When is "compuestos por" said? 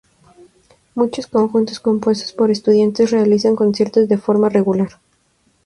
1.79-2.49